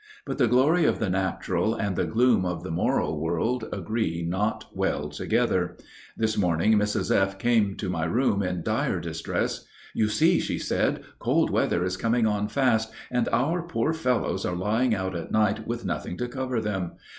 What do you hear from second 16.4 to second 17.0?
them.